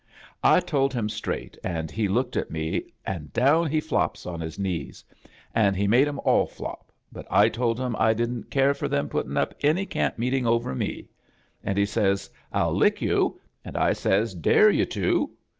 [0.43, 4.57] "I told him straight, an* he looked at me, an' down he flops on his
[4.57, 5.03] knees.
[5.53, 9.09] An' he made 'em all flop, but I told him I didn't care for them
[9.09, 11.07] potting up any camp meet ing over me;
[11.63, 15.29] an' he says, 'I'll lick you,' an* I says, 'Dare you to!'